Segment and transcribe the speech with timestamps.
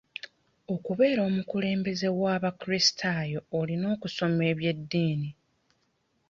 [0.73, 5.29] Okubeera omukulembeze w'abakulisitaayo olina okusoma ebyeddiini.